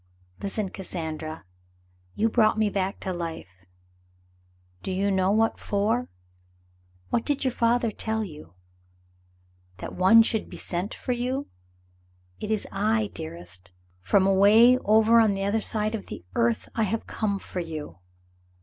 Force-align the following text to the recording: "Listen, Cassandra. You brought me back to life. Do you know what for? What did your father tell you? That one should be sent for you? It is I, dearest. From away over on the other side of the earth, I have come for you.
"Listen, 0.41 0.69
Cassandra. 0.69 1.45
You 2.15 2.27
brought 2.27 2.57
me 2.57 2.71
back 2.71 2.99
to 3.01 3.13
life. 3.13 3.57
Do 4.81 4.89
you 4.89 5.11
know 5.11 5.29
what 5.29 5.59
for? 5.59 6.09
What 7.11 7.23
did 7.23 7.43
your 7.45 7.51
father 7.51 7.91
tell 7.91 8.23
you? 8.23 8.55
That 9.77 9.93
one 9.93 10.23
should 10.23 10.49
be 10.49 10.57
sent 10.57 10.95
for 10.95 11.11
you? 11.11 11.49
It 12.39 12.49
is 12.49 12.65
I, 12.71 13.11
dearest. 13.13 13.71
From 14.01 14.25
away 14.25 14.75
over 14.79 15.19
on 15.19 15.35
the 15.35 15.43
other 15.43 15.61
side 15.61 15.93
of 15.93 16.07
the 16.07 16.25
earth, 16.33 16.67
I 16.73 16.81
have 16.85 17.05
come 17.05 17.37
for 17.37 17.59
you. 17.59 17.99